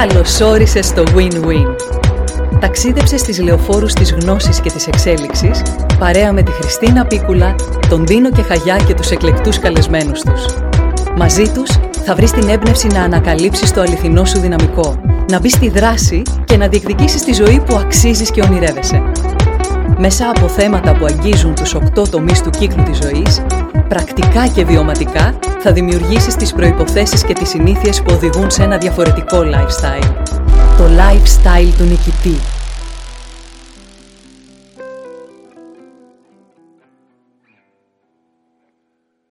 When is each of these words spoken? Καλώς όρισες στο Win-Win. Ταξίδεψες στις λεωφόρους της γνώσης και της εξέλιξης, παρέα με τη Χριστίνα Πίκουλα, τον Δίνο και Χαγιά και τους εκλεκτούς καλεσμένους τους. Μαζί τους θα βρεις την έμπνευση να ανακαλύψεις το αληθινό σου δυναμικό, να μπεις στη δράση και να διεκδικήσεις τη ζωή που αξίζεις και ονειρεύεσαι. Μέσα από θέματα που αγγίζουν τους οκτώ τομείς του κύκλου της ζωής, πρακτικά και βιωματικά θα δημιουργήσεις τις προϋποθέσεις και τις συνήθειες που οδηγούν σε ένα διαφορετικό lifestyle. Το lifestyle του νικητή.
Καλώς 0.00 0.40
όρισες 0.40 0.86
στο 0.86 1.02
Win-Win. 1.14 1.76
Ταξίδεψες 2.60 3.20
στις 3.20 3.40
λεωφόρους 3.40 3.92
της 3.92 4.12
γνώσης 4.12 4.60
και 4.60 4.70
της 4.70 4.86
εξέλιξης, 4.86 5.62
παρέα 5.98 6.32
με 6.32 6.42
τη 6.42 6.50
Χριστίνα 6.50 7.06
Πίκουλα, 7.06 7.54
τον 7.88 8.06
Δίνο 8.06 8.30
και 8.30 8.42
Χαγιά 8.42 8.76
και 8.76 8.94
τους 8.94 9.10
εκλεκτούς 9.10 9.58
καλεσμένους 9.58 10.20
τους. 10.20 10.44
Μαζί 11.16 11.48
τους 11.48 11.70
θα 12.04 12.14
βρεις 12.14 12.30
την 12.30 12.48
έμπνευση 12.48 12.86
να 12.86 13.02
ανακαλύψεις 13.02 13.72
το 13.72 13.80
αληθινό 13.80 14.24
σου 14.24 14.38
δυναμικό, 14.38 15.00
να 15.30 15.40
μπεις 15.40 15.52
στη 15.52 15.68
δράση 15.68 16.22
και 16.44 16.56
να 16.56 16.68
διεκδικήσεις 16.68 17.24
τη 17.24 17.32
ζωή 17.32 17.62
που 17.66 17.76
αξίζεις 17.76 18.30
και 18.30 18.40
ονειρεύεσαι. 18.40 19.02
Μέσα 19.98 20.32
από 20.36 20.48
θέματα 20.48 20.96
που 20.96 21.04
αγγίζουν 21.04 21.54
τους 21.54 21.74
οκτώ 21.74 22.08
τομείς 22.10 22.42
του 22.42 22.50
κύκλου 22.50 22.82
της 22.82 22.98
ζωής, 22.98 23.42
πρακτικά 23.94 24.48
και 24.48 24.64
βιωματικά 24.64 25.38
θα 25.58 25.72
δημιουργήσεις 25.72 26.34
τις 26.34 26.52
προϋποθέσεις 26.52 27.24
και 27.24 27.32
τις 27.32 27.48
συνήθειες 27.48 28.02
που 28.02 28.12
οδηγούν 28.14 28.50
σε 28.50 28.62
ένα 28.62 28.78
διαφορετικό 28.78 29.38
lifestyle. 29.38 30.12
Το 30.76 30.84
lifestyle 30.84 31.72
του 31.78 31.84
νικητή. 31.84 32.63